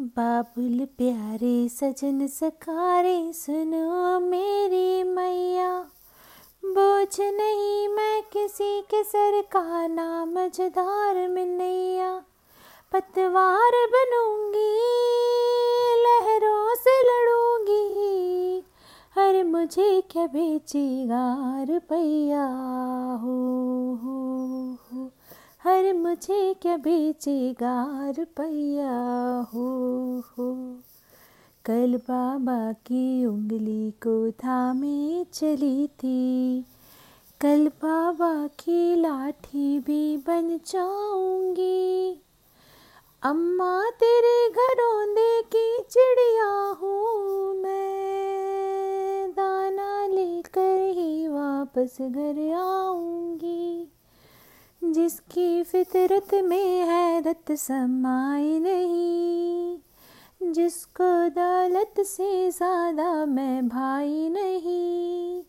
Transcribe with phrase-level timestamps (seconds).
[0.00, 5.68] बाबुल प्यारे सजन सकारे सुनो मेरी मैया।
[6.64, 12.10] बोझ नहीं मैं किसी के सर का नाम जदार नैया
[12.92, 14.72] पतवार बनूँगी,
[16.04, 18.64] लहरों से लड़ूँगी,
[19.16, 21.26] हर मुझे क्या बेचेगा
[21.70, 22.46] रुपया
[23.22, 23.38] हो
[24.02, 24.18] हो
[24.82, 25.10] हो।
[25.64, 28.90] हर मुझे क्या बेचेगा रुपया
[29.54, 29.68] हो
[30.20, 30.78] हो।
[31.64, 36.64] कल बाबा की उंगली को थामे चली थी।
[37.40, 42.22] कल बाबा की लाठी भी बन जाऊँगी।
[43.22, 53.79] अम्मा तेरे घरों दे की चिड़िया हूँ मैं। दाना लेकर ही वापस घर आऊँगी।
[55.10, 59.78] जिसकी फितरत में हैरत समाई नहीं,
[60.52, 65.42] जिसको दौलत से ज़्यादा मैं भाई नहीं,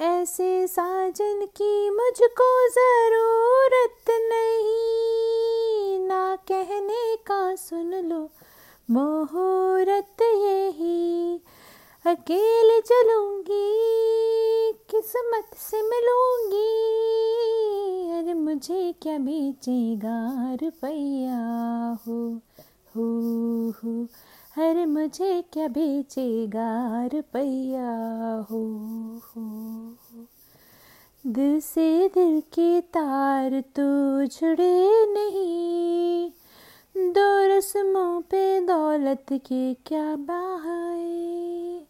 [0.00, 8.22] ऐसे साजन की मुझको ज़रूरत नहीं। ना कहने का सुन लो,
[8.88, 11.34] मुहूर्त यही,
[12.04, 13.68] अकेले चलूँगी,
[14.90, 16.91] किस्मत से मिलूँगी।
[18.52, 21.38] मुझे क्या बेचेगा रुपया
[22.06, 22.40] हो?
[22.96, 23.06] हो
[23.70, 24.06] हो
[24.58, 27.90] अरे मुझे क्या बेचेगा रुपया
[28.50, 28.64] हो
[29.22, 29.46] हो।
[31.26, 36.30] दिल से दिल के तार तो जुड़े नहीं।
[37.12, 41.82] दो रस्मों पे दौलत के क्या बहाए?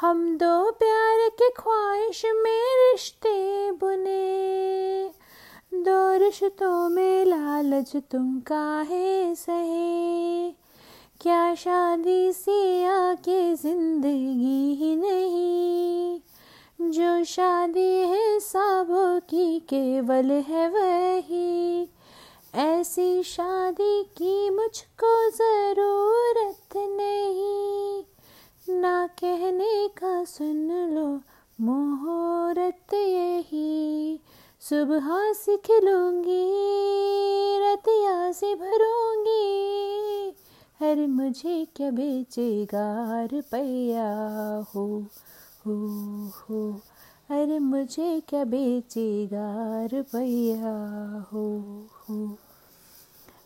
[0.00, 4.85] हम दो प्यार के ख्वाहिश में रिश्ते बुने।
[5.86, 10.50] दो रिश्तों में लालच तुम काहे सहे?
[11.20, 16.20] क्या शादी से आके ज़िंदगी ही नहीं?
[16.90, 21.88] जो शादी है साबों की केवल है वही।
[22.54, 28.04] ऐसी शादी की मुझको ज़रूरत नहीं।
[34.68, 36.44] सुबह से खिलूँगी
[37.58, 40.28] रतिया से भरूँगी।
[40.80, 44.08] हर मुझे क्या बेचेगा रुपया
[44.74, 45.06] हो
[45.66, 45.76] हो
[46.28, 46.80] हो।
[47.30, 50.74] अरे मुझे क्या बेचेगा रुपया
[51.32, 51.46] हो
[51.92, 52.38] हो।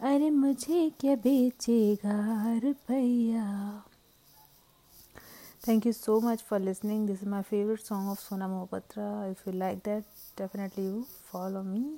[0.00, 3.84] अरे मुझे क्या बेचेगा रुपया
[5.64, 7.06] Thank you so much for listening.
[7.06, 9.32] This is my favorite song of Sona Mohapatra.
[9.32, 10.04] If you like that,
[10.36, 11.96] definitely you follow me